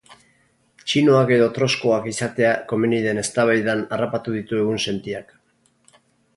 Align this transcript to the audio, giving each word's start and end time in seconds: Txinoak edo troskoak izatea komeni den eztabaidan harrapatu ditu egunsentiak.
Txinoak 0.93 1.33
edo 1.35 1.49
troskoak 1.57 2.07
izatea 2.13 2.55
komeni 2.73 3.03
den 3.05 3.23
eztabaidan 3.25 3.87
harrapatu 3.99 4.37
ditu 4.41 4.61
egunsentiak. 4.65 5.33